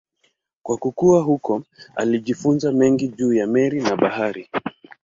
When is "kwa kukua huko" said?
0.63-1.63